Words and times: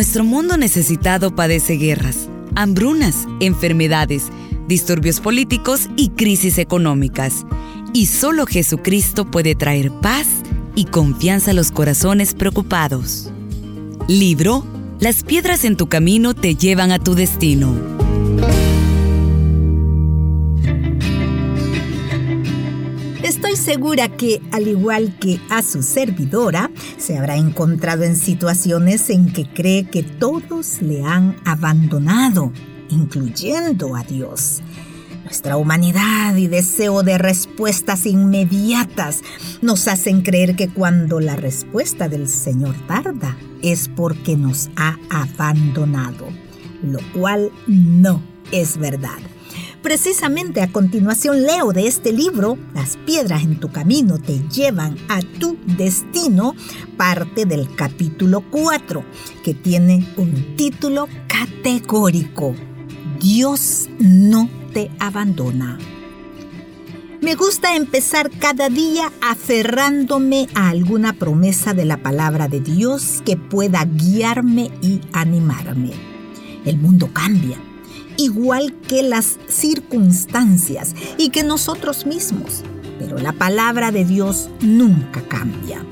Nuestro 0.00 0.24
mundo 0.24 0.56
necesitado 0.56 1.34
padece 1.34 1.74
guerras, 1.74 2.30
hambrunas, 2.54 3.28
enfermedades, 3.38 4.30
disturbios 4.66 5.20
políticos 5.20 5.90
y 5.94 6.08
crisis 6.08 6.56
económicas. 6.56 7.44
Y 7.92 8.06
solo 8.06 8.46
Jesucristo 8.46 9.30
puede 9.30 9.54
traer 9.54 9.92
paz 10.00 10.26
y 10.74 10.86
confianza 10.86 11.50
a 11.50 11.54
los 11.54 11.70
corazones 11.70 12.32
preocupados. 12.32 13.30
Libro 14.08 14.64
Las 15.00 15.22
piedras 15.22 15.66
en 15.66 15.76
tu 15.76 15.90
camino 15.90 16.32
te 16.32 16.54
llevan 16.54 16.92
a 16.92 16.98
tu 16.98 17.14
destino. 17.14 17.99
Estoy 23.22 23.56
segura 23.56 24.08
que, 24.08 24.40
al 24.50 24.66
igual 24.66 25.14
que 25.18 25.40
a 25.50 25.62
su 25.62 25.82
servidora, 25.82 26.70
se 26.96 27.18
habrá 27.18 27.36
encontrado 27.36 28.04
en 28.04 28.16
situaciones 28.16 29.10
en 29.10 29.30
que 29.30 29.46
cree 29.46 29.84
que 29.84 30.02
todos 30.02 30.80
le 30.80 31.04
han 31.04 31.36
abandonado, 31.44 32.50
incluyendo 32.88 33.94
a 33.94 34.04
Dios. 34.04 34.62
Nuestra 35.22 35.58
humanidad 35.58 36.34
y 36.36 36.48
deseo 36.48 37.02
de 37.02 37.18
respuestas 37.18 38.06
inmediatas 38.06 39.20
nos 39.60 39.86
hacen 39.86 40.22
creer 40.22 40.56
que 40.56 40.70
cuando 40.70 41.20
la 41.20 41.36
respuesta 41.36 42.08
del 42.08 42.26
Señor 42.26 42.74
tarda 42.86 43.36
es 43.62 43.88
porque 43.88 44.36
nos 44.36 44.70
ha 44.76 44.96
abandonado, 45.10 46.26
lo 46.82 47.00
cual 47.12 47.52
no 47.66 48.22
es 48.50 48.78
verdad. 48.78 49.18
Precisamente 49.82 50.60
a 50.60 50.70
continuación 50.70 51.42
leo 51.42 51.72
de 51.72 51.86
este 51.86 52.12
libro, 52.12 52.58
Las 52.74 52.98
piedras 52.98 53.42
en 53.42 53.58
tu 53.58 53.72
camino 53.72 54.18
te 54.18 54.38
llevan 54.50 54.98
a 55.08 55.20
tu 55.22 55.56
destino, 55.64 56.54
parte 56.98 57.46
del 57.46 57.74
capítulo 57.74 58.44
4, 58.50 59.02
que 59.42 59.54
tiene 59.54 60.06
un 60.18 60.54
título 60.56 61.08
categórico. 61.26 62.54
Dios 63.18 63.88
no 63.98 64.50
te 64.74 64.90
abandona. 64.98 65.78
Me 67.22 67.34
gusta 67.34 67.74
empezar 67.74 68.30
cada 68.30 68.68
día 68.68 69.10
aferrándome 69.22 70.48
a 70.54 70.68
alguna 70.68 71.14
promesa 71.14 71.72
de 71.72 71.86
la 71.86 71.96
palabra 71.96 72.48
de 72.48 72.60
Dios 72.60 73.22
que 73.24 73.38
pueda 73.38 73.84
guiarme 73.86 74.70
y 74.82 75.00
animarme. 75.12 75.92
El 76.66 76.76
mundo 76.78 77.10
cambia, 77.12 77.58
igual 78.20 78.74
que 78.86 79.02
las 79.02 79.38
circunstancias 79.48 80.94
y 81.16 81.30
que 81.30 81.42
nosotros 81.42 82.06
mismos, 82.06 82.62
pero 82.98 83.18
la 83.18 83.32
palabra 83.32 83.90
de 83.90 84.04
Dios 84.04 84.50
nunca 84.60 85.22
cambia. 85.22 85.84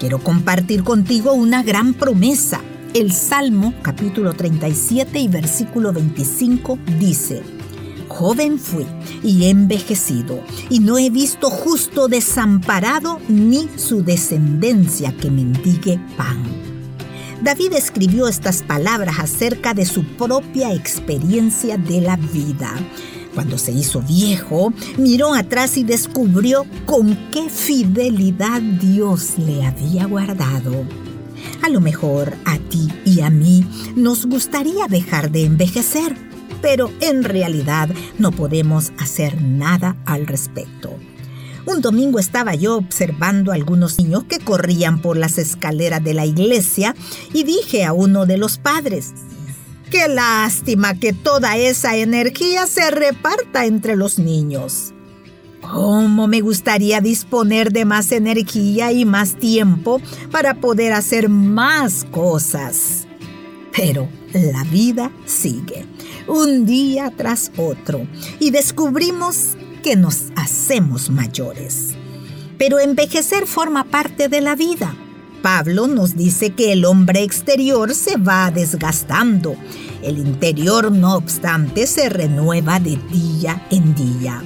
Quiero 0.00 0.18
compartir 0.18 0.84
contigo 0.84 1.32
una 1.32 1.62
gran 1.62 1.94
promesa. 1.94 2.60
El 2.94 3.12
Salmo 3.12 3.74
capítulo 3.82 4.32
37 4.32 5.18
y 5.18 5.28
versículo 5.28 5.92
25 5.92 6.78
dice, 6.98 7.42
Joven 8.08 8.58
fui 8.58 8.86
y 9.22 9.44
he 9.44 9.50
envejecido, 9.50 10.40
y 10.70 10.80
no 10.80 10.96
he 10.96 11.10
visto 11.10 11.50
justo 11.50 12.08
desamparado 12.08 13.20
ni 13.28 13.68
su 13.76 14.02
descendencia 14.02 15.14
que 15.16 15.30
mendigue 15.30 16.00
pan. 16.16 16.65
David 17.42 17.72
escribió 17.74 18.28
estas 18.28 18.62
palabras 18.62 19.18
acerca 19.18 19.74
de 19.74 19.84
su 19.84 20.04
propia 20.04 20.72
experiencia 20.72 21.76
de 21.76 22.00
la 22.00 22.16
vida. 22.16 22.72
Cuando 23.34 23.58
se 23.58 23.72
hizo 23.72 24.00
viejo, 24.00 24.72
miró 24.96 25.34
atrás 25.34 25.76
y 25.76 25.84
descubrió 25.84 26.64
con 26.86 27.16
qué 27.30 27.48
fidelidad 27.50 28.60
Dios 28.60 29.38
le 29.38 29.64
había 29.64 30.06
guardado. 30.06 30.84
A 31.62 31.68
lo 31.68 31.80
mejor 31.80 32.34
a 32.44 32.58
ti 32.58 32.88
y 33.04 33.20
a 33.20 33.30
mí 33.30 33.66
nos 33.94 34.26
gustaría 34.26 34.86
dejar 34.88 35.30
de 35.30 35.44
envejecer 35.44 36.26
pero 36.66 36.90
en 37.00 37.22
realidad 37.22 37.90
no 38.18 38.32
podemos 38.32 38.92
hacer 38.98 39.40
nada 39.40 39.96
al 40.04 40.26
respecto. 40.26 40.98
Un 41.66 41.80
domingo 41.80 42.18
estaba 42.20 42.54
yo 42.54 42.76
observando 42.76 43.50
a 43.50 43.56
algunos 43.56 43.98
niños 43.98 44.24
que 44.24 44.38
corrían 44.38 45.02
por 45.02 45.16
las 45.16 45.36
escaleras 45.36 46.02
de 46.02 46.14
la 46.14 46.24
iglesia 46.24 46.94
y 47.32 47.42
dije 47.42 47.84
a 47.84 47.92
uno 47.92 48.24
de 48.24 48.38
los 48.38 48.58
padres, 48.58 49.12
Qué 49.90 50.08
lástima 50.08 50.94
que 50.94 51.12
toda 51.12 51.56
esa 51.56 51.96
energía 51.96 52.66
se 52.66 52.90
reparta 52.90 53.66
entre 53.66 53.94
los 53.94 54.18
niños. 54.18 54.92
¿Cómo 55.60 56.26
me 56.26 56.40
gustaría 56.40 57.00
disponer 57.00 57.72
de 57.72 57.84
más 57.84 58.10
energía 58.12 58.92
y 58.92 59.04
más 59.04 59.36
tiempo 59.36 60.00
para 60.30 60.54
poder 60.54 60.92
hacer 60.92 61.28
más 61.28 62.04
cosas? 62.10 63.06
Pero 63.76 64.08
la 64.32 64.64
vida 64.64 65.12
sigue 65.24 65.86
un 66.26 66.66
día 66.66 67.12
tras 67.16 67.52
otro 67.56 68.06
y 68.40 68.50
descubrimos 68.50 69.55
que 69.86 69.94
nos 69.94 70.32
hacemos 70.34 71.10
mayores. 71.10 71.94
Pero 72.58 72.80
envejecer 72.80 73.46
forma 73.46 73.84
parte 73.84 74.28
de 74.28 74.40
la 74.40 74.56
vida. 74.56 74.96
Pablo 75.42 75.86
nos 75.86 76.16
dice 76.16 76.50
que 76.50 76.72
el 76.72 76.84
hombre 76.84 77.22
exterior 77.22 77.94
se 77.94 78.16
va 78.16 78.50
desgastando. 78.50 79.54
El 80.02 80.18
interior, 80.18 80.90
no 80.90 81.14
obstante, 81.14 81.86
se 81.86 82.08
renueva 82.08 82.80
de 82.80 82.98
día 83.12 83.64
en 83.70 83.94
día. 83.94 84.42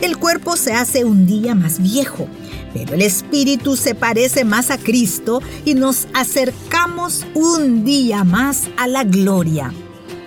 El 0.00 0.16
cuerpo 0.16 0.56
se 0.56 0.72
hace 0.72 1.04
un 1.04 1.24
día 1.24 1.54
más 1.54 1.80
viejo, 1.80 2.26
pero 2.74 2.94
el 2.94 3.02
espíritu 3.02 3.76
se 3.76 3.94
parece 3.94 4.44
más 4.44 4.72
a 4.72 4.78
Cristo 4.78 5.40
y 5.64 5.74
nos 5.74 6.08
acercamos 6.14 7.24
un 7.34 7.84
día 7.84 8.24
más 8.24 8.68
a 8.76 8.88
la 8.88 9.04
gloria. 9.04 9.72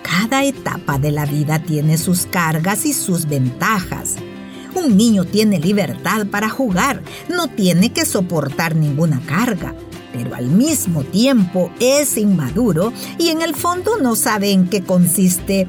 Cada 0.04 0.46
etapa 0.46 1.00
de 1.00 1.12
la 1.12 1.26
vida 1.26 1.62
tiene 1.62 1.98
sus 1.98 2.26
cargas 2.28 2.86
y 2.86 2.94
sus 2.94 3.26
ventajas. 3.28 4.16
Un 4.76 4.98
niño 4.98 5.26
tiene 5.26 5.60
libertad 5.60 6.26
para 6.28 6.50
jugar, 6.50 7.02
no 7.30 7.48
tiene 7.48 7.92
que 7.92 8.06
soportar 8.06 8.76
ninguna 8.76 9.22
carga, 9.26 9.76
pero 10.12 10.36
al 10.36 10.48
mismo 10.48 11.04
tiempo 11.04 11.72
es 11.80 12.18
inmaduro 12.18 12.94
y 13.18 13.30
en 13.30 13.42
el 13.42 13.56
fondo 13.56 13.98
no 14.02 14.16
sabe 14.16 14.52
en 14.52 14.68
qué 14.68 14.82
consiste 14.82 15.68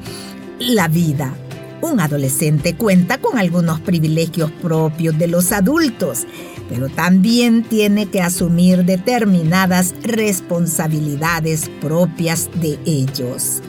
la 0.59 0.87
vida. 0.87 1.35
Un 1.81 1.99
adolescente 1.99 2.75
cuenta 2.75 3.19
con 3.19 3.37
algunos 3.37 3.79
privilegios 3.79 4.49
propios 4.51 5.17
de 5.19 5.27
los 5.27 5.51
adultos, 5.51 6.25
pero 6.69 6.89
también 6.89 7.63
tiene 7.63 8.07
que 8.07 8.21
asumir 8.21 8.85
determinadas 8.85 9.93
responsabilidades 10.01 11.69
propias 11.81 12.49
de 12.55 12.79
ellos. 12.85 13.61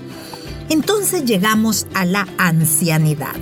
Entonces 0.69 1.25
llegamos 1.25 1.87
a 1.95 2.05
la 2.05 2.27
ancianidad, 2.39 3.37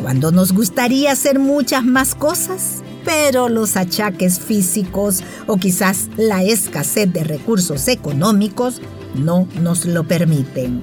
cuando 0.00 0.30
nos 0.30 0.52
gustaría 0.52 1.12
hacer 1.12 1.38
muchas 1.38 1.84
más 1.84 2.14
cosas, 2.14 2.82
pero 3.04 3.48
los 3.48 3.76
achaques 3.76 4.38
físicos 4.38 5.22
o 5.46 5.56
quizás 5.56 6.08
la 6.16 6.42
escasez 6.42 7.12
de 7.12 7.24
recursos 7.24 7.88
económicos 7.88 8.80
no 9.14 9.48
nos 9.60 9.84
lo 9.84 10.06
permiten. 10.06 10.82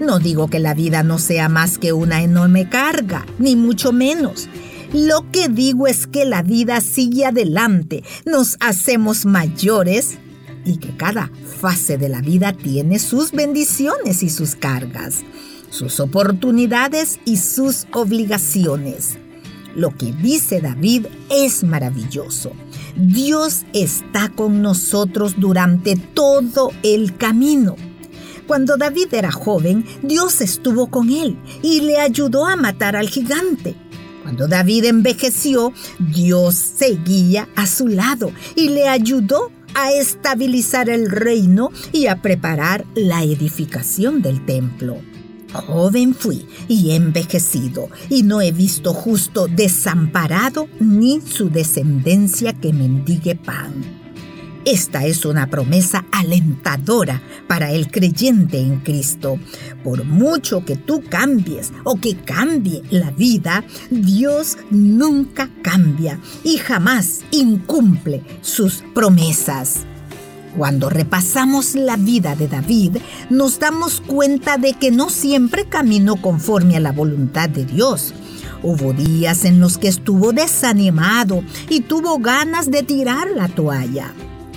No 0.00 0.18
digo 0.18 0.48
que 0.48 0.60
la 0.60 0.74
vida 0.74 1.02
no 1.02 1.18
sea 1.18 1.48
más 1.48 1.78
que 1.78 1.92
una 1.92 2.22
enorme 2.22 2.68
carga, 2.68 3.24
ni 3.38 3.56
mucho 3.56 3.92
menos. 3.92 4.48
Lo 4.92 5.30
que 5.30 5.48
digo 5.48 5.86
es 5.86 6.06
que 6.06 6.24
la 6.24 6.42
vida 6.42 6.80
sigue 6.80 7.24
adelante, 7.24 8.04
nos 8.24 8.56
hacemos 8.60 9.24
mayores 9.24 10.18
y 10.64 10.76
que 10.78 10.96
cada 10.96 11.30
fase 11.60 11.96
de 11.96 12.08
la 12.08 12.20
vida 12.20 12.52
tiene 12.52 12.98
sus 12.98 13.32
bendiciones 13.32 14.22
y 14.22 14.30
sus 14.30 14.54
cargas, 14.54 15.22
sus 15.70 16.00
oportunidades 16.00 17.18
y 17.24 17.36
sus 17.36 17.86
obligaciones. 17.92 19.18
Lo 19.74 19.94
que 19.94 20.12
dice 20.12 20.60
David 20.62 21.06
es 21.30 21.62
maravilloso. 21.62 22.52
Dios 22.96 23.66
está 23.74 24.30
con 24.30 24.62
nosotros 24.62 25.34
durante 25.36 25.96
todo 25.96 26.72
el 26.82 27.16
camino. 27.16 27.76
Cuando 28.46 28.76
David 28.76 29.12
era 29.12 29.30
joven, 29.30 29.84
Dios 30.02 30.40
estuvo 30.40 30.86
con 30.86 31.10
él 31.10 31.36
y 31.62 31.80
le 31.80 31.98
ayudó 31.98 32.46
a 32.46 32.56
matar 32.56 32.96
al 32.96 33.10
gigante. 33.10 33.74
Cuando 34.22 34.48
David 34.48 34.86
envejeció, 34.86 35.72
Dios 35.98 36.54
seguía 36.54 37.48
a 37.54 37.66
su 37.66 37.86
lado 37.88 38.32
y 38.54 38.70
le 38.70 38.88
ayudó 38.88 39.50
a 39.74 39.92
estabilizar 39.92 40.88
el 40.88 41.10
reino 41.10 41.70
y 41.92 42.06
a 42.06 42.22
preparar 42.22 42.86
la 42.94 43.22
edificación 43.22 44.22
del 44.22 44.44
templo. 44.46 44.96
Joven 45.52 46.14
fui 46.14 46.46
y 46.68 46.92
envejecido, 46.92 47.88
y 48.10 48.22
no 48.22 48.40
he 48.40 48.52
visto 48.52 48.92
justo 48.92 49.46
desamparado 49.48 50.68
ni 50.80 51.20
su 51.20 51.50
descendencia 51.50 52.52
que 52.52 52.72
mendigue 52.72 53.36
pan. 53.36 54.06
Esta 54.66 55.06
es 55.06 55.24
una 55.24 55.48
promesa 55.48 56.04
alentadora 56.10 57.22
para 57.46 57.70
el 57.70 57.88
creyente 57.88 58.58
en 58.58 58.80
Cristo. 58.80 59.38
Por 59.84 60.04
mucho 60.04 60.64
que 60.64 60.74
tú 60.74 61.04
cambies 61.08 61.72
o 61.84 62.00
que 62.00 62.16
cambie 62.16 62.82
la 62.90 63.12
vida, 63.12 63.64
Dios 63.90 64.58
nunca 64.70 65.48
cambia 65.62 66.18
y 66.42 66.56
jamás 66.56 67.20
incumple 67.30 68.24
sus 68.40 68.82
promesas. 68.92 69.86
Cuando 70.56 70.88
repasamos 70.88 71.74
la 71.74 71.96
vida 71.96 72.34
de 72.34 72.48
David, 72.48 72.96
nos 73.28 73.58
damos 73.58 74.00
cuenta 74.00 74.56
de 74.56 74.72
que 74.72 74.90
no 74.90 75.10
siempre 75.10 75.66
caminó 75.66 76.16
conforme 76.16 76.76
a 76.76 76.80
la 76.80 76.92
voluntad 76.92 77.50
de 77.50 77.66
Dios. 77.66 78.14
Hubo 78.62 78.94
días 78.94 79.44
en 79.44 79.60
los 79.60 79.76
que 79.76 79.88
estuvo 79.88 80.32
desanimado 80.32 81.42
y 81.68 81.80
tuvo 81.80 82.18
ganas 82.18 82.70
de 82.70 82.82
tirar 82.82 83.28
la 83.30 83.48
toalla. 83.48 84.14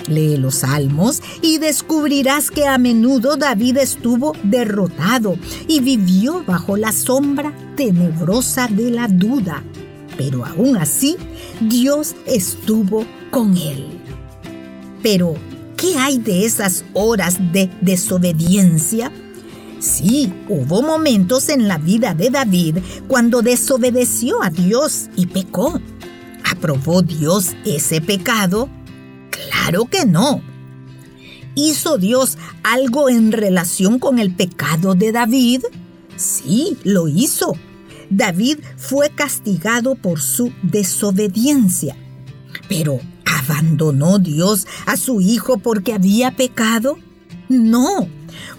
Lee 0.07 0.38
los 0.38 0.56
salmos 0.56 1.22
y 1.42 1.57
descubrirás 1.57 2.50
que 2.50 2.66
a 2.66 2.78
menudo 2.78 3.36
David 3.36 3.78
estuvo 3.78 4.34
derrotado 4.44 5.38
y 5.68 5.81
vivió 5.81 6.44
bajo 6.46 6.78
la 6.78 6.94
sombra 6.94 7.54
tenebrosa 7.75 8.68
de 8.68 8.90
la 8.90 9.10
duda. 9.10 9.63
Pero 10.18 10.46
aún 10.46 10.78
así, 10.78 11.18
Dios 11.60 12.16
estuvo 12.25 13.06
con 13.31 13.57
él. 13.57 14.00
Pero, 15.04 15.36
¿qué 15.80 15.98
hay 15.98 16.18
de 16.18 16.46
esas 16.46 16.84
horas 16.94 17.38
de 17.54 17.70
desobediencia? 17.81 19.12
Sí, 19.80 20.34
hubo 20.50 20.81
momentos 20.81 21.48
en 21.50 21.68
la 21.68 21.78
vida 21.78 22.14
de 22.14 22.30
David 22.30 22.78
cuando 23.08 23.42
desobedeció 23.42 24.44
a 24.44 24.50
Dios 24.50 25.10
y 25.16 25.28
pecó. 25.28 25.80
¿Aprobó 26.44 27.02
Dios 27.02 27.56
ese 27.66 28.02
pecado? 28.02 28.70
Claro 29.30 29.86
que 29.86 30.06
no. 30.06 30.42
¿Hizo 31.56 31.98
Dios 31.98 32.38
algo 32.64 33.10
en 33.10 33.32
relación 33.32 34.00
con 34.00 34.20
el 34.20 34.34
pecado 34.34 34.96
de 34.96 35.12
David? 35.12 35.64
Sí, 36.18 36.78
lo 36.84 37.08
hizo. 37.08 37.54
David 38.10 38.60
fue 38.75 39.12
castigado 39.12 39.96
por 39.96 40.20
su 40.20 40.52
desobediencia. 40.62 41.96
Pero, 42.68 43.00
¿abandonó 43.39 44.19
Dios 44.19 44.68
a 44.86 44.97
su 44.97 45.21
hijo 45.21 45.57
porque 45.57 45.94
había 45.94 46.36
pecado? 46.36 46.97
No. 47.47 48.07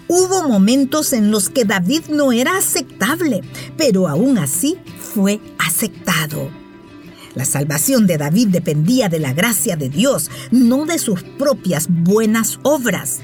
Hubo 0.07 0.47
momentos 0.47 1.13
en 1.13 1.31
los 1.31 1.49
que 1.49 1.63
David 1.63 2.03
no 2.09 2.31
era 2.31 2.57
aceptable, 2.57 3.41
pero 3.77 4.07
aún 4.07 4.37
así 4.37 4.77
fue 4.99 5.39
aceptado. 5.57 6.49
La 7.33 7.45
salvación 7.45 8.07
de 8.07 8.17
David 8.17 8.49
dependía 8.49 9.07
de 9.07 9.19
la 9.19 9.31
gracia 9.33 9.77
de 9.77 9.87
Dios, 9.87 10.29
no 10.51 10.85
de 10.85 10.99
sus 10.99 11.23
propias 11.23 11.87
buenas 11.89 12.59
obras. 12.63 13.21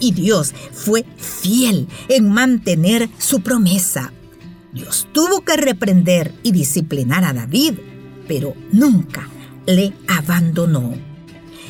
Y 0.00 0.12
Dios 0.12 0.54
fue 0.72 1.04
fiel 1.18 1.86
en 2.08 2.30
mantener 2.30 3.10
su 3.18 3.42
promesa. 3.42 4.12
Dios 4.72 5.06
tuvo 5.12 5.42
que 5.42 5.56
reprender 5.58 6.32
y 6.42 6.52
disciplinar 6.52 7.24
a 7.24 7.34
David, 7.34 7.74
pero 8.26 8.54
nunca 8.72 9.28
le 9.66 9.92
abandonó. 10.08 10.94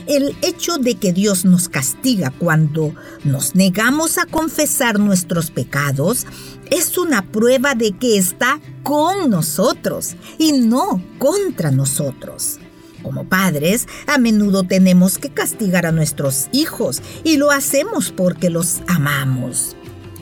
El 0.06 0.34
hecho 0.42 0.78
de 0.78 0.96
que 0.96 1.12
Dios 1.12 1.44
nos 1.44 1.68
castiga 1.68 2.32
cuando 2.36 2.92
nos 3.24 3.54
negamos 3.54 4.18
a 4.18 4.26
confesar 4.26 4.98
nuestros 4.98 5.50
pecados 5.52 6.26
es 6.70 6.98
una 6.98 7.22
prueba 7.30 7.74
de 7.74 7.92
que 7.92 8.18
está 8.18 8.60
con 8.82 9.30
nosotros 9.30 10.16
y 10.38 10.52
no 10.52 11.02
contra 11.18 11.70
nosotros. 11.70 12.58
Como 13.02 13.28
padres, 13.28 13.86
a 14.06 14.18
menudo 14.18 14.64
tenemos 14.64 15.18
que 15.18 15.30
castigar 15.30 15.86
a 15.86 15.92
nuestros 15.92 16.48
hijos 16.52 17.02
y 17.24 17.36
lo 17.36 17.50
hacemos 17.50 18.10
porque 18.10 18.50
los 18.50 18.80
amamos. 18.88 19.76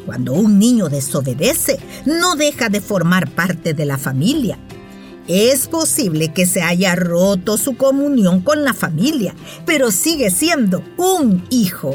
Cuando 0.05 0.33
un 0.33 0.59
niño 0.59 0.89
desobedece, 0.89 1.79
no 2.05 2.37
deja 2.37 2.69
de 2.69 2.81
formar 2.81 3.31
parte 3.31 3.75
de 3.75 3.85
la 3.85 3.99
familia. 3.99 4.59
Es 5.33 5.69
posible 5.69 6.33
que 6.33 6.45
se 6.45 6.61
haya 6.61 6.97
roto 6.97 7.57
su 7.57 7.77
comunión 7.77 8.41
con 8.41 8.65
la 8.65 8.75
familia, 8.75 9.33
pero 9.65 9.93
sigue 9.93 10.29
siendo 10.33 10.83
un 10.97 11.45
hijo. 11.51 11.95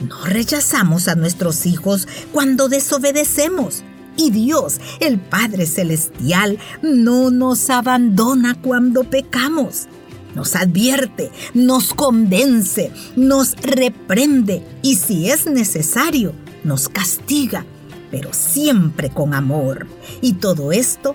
No 0.00 0.24
rechazamos 0.24 1.08
a 1.08 1.14
nuestros 1.14 1.66
hijos 1.66 2.08
cuando 2.32 2.70
desobedecemos. 2.70 3.84
Y 4.16 4.30
Dios, 4.30 4.80
el 5.00 5.20
Padre 5.20 5.66
Celestial, 5.66 6.58
no 6.80 7.30
nos 7.30 7.68
abandona 7.68 8.58
cuando 8.58 9.04
pecamos. 9.04 9.86
Nos 10.34 10.56
advierte, 10.56 11.30
nos 11.52 11.92
convence, 11.92 12.90
nos 13.14 13.56
reprende 13.56 14.66
y 14.80 14.96
si 14.96 15.28
es 15.28 15.44
necesario, 15.44 16.32
nos 16.64 16.88
castiga, 16.88 17.66
pero 18.10 18.32
siempre 18.32 19.10
con 19.10 19.34
amor. 19.34 19.86
Y 20.22 20.32
todo 20.32 20.72
esto 20.72 21.14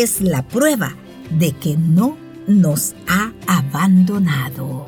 es 0.00 0.22
la 0.22 0.42
prueba 0.42 0.96
de 1.30 1.52
que 1.52 1.76
no 1.76 2.16
nos 2.46 2.94
ha 3.06 3.32
abandonado. 3.46 4.86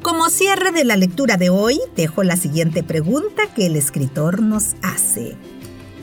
Como 0.00 0.30
cierre 0.30 0.72
de 0.72 0.84
la 0.84 0.96
lectura 0.96 1.36
de 1.36 1.50
hoy, 1.50 1.78
dejo 1.96 2.22
la 2.22 2.36
siguiente 2.36 2.82
pregunta 2.82 3.42
que 3.54 3.66
el 3.66 3.76
escritor 3.76 4.40
nos 4.40 4.74
hace. 4.82 5.36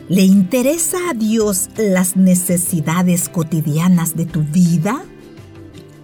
¿Le 0.07 0.21
interesa 0.21 0.97
a 1.09 1.13
Dios 1.13 1.69
las 1.77 2.15
necesidades 2.15 3.29
cotidianas 3.29 4.15
de 4.15 4.25
tu 4.25 4.43
vida? 4.43 5.03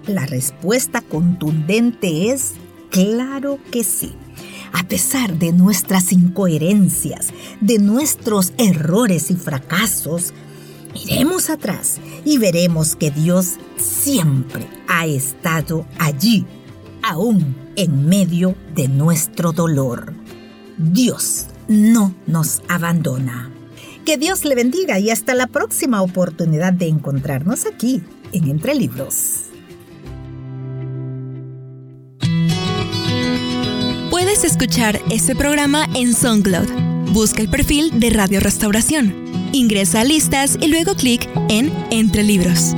La 0.08 0.26
respuesta 0.26 1.02
contundente 1.02 2.32
es 2.32 2.54
claro 2.90 3.60
que 3.72 3.84
sí 3.84 4.14
a 4.76 4.84
pesar 4.84 5.40
de 5.40 5.54
nuestras 5.54 6.12
incoherencias, 6.12 7.30
de 7.62 7.80
nuestros 7.80 8.52
errores 8.58 9.32
y 9.32 9.36
fracasos, 9.36 10.34
miremos 10.96 11.50
atrás 11.50 12.00
y 12.24 12.38
veremos 12.38 12.96
que 12.96 13.12
Dios 13.12 13.56
siempre 13.78 14.66
ha 14.88 15.06
estado 15.06 15.86
allí, 16.00 16.46
aún 17.04 17.56
en 17.76 18.08
medio 18.08 18.56
de 18.74 18.88
nuestro 18.88 19.52
dolor. 19.52 20.14
Dios 20.78 21.48
no 21.68 22.16
nos 22.26 22.62
abandona. 22.70 23.52
Que 24.06 24.18
Dios 24.18 24.46
le 24.46 24.56
bendiga 24.56 25.00
y 25.00 25.10
hasta 25.10 25.34
la 25.34 25.48
próxima 25.48 26.02
oportunidad 26.02 26.72
de 26.74 26.88
encontrarnos 26.88 27.66
aquí 27.66 28.02
en 28.32 28.50
Entre 28.50 28.76
Libros. 28.76 29.42
Puedes 34.12 34.44
escuchar 34.44 35.02
este 35.10 35.36
programa 35.36 35.88
en 35.96 36.14
SoundCloud. 36.14 36.70
Busca 37.12 37.42
el 37.42 37.50
perfil 37.50 38.00
de 38.00 38.12
Radio 38.12 38.40
Restauración. 38.40 39.25
Ingresa 39.56 40.02
a 40.02 40.04
listas 40.04 40.58
y 40.60 40.68
luego 40.68 40.96
clic 40.96 41.30
en 41.48 41.72
Entre 41.90 42.24
Libros. 42.24 42.76